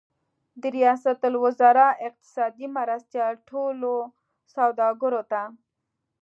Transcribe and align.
د 0.61 0.63
ریاست 0.77 1.19
الوزار 1.29 1.77
اقتصادي 2.07 2.67
مرستیال 2.77 3.33
ټولو 3.49 3.93
سوداګرو 4.53 5.21
ته 5.31 5.41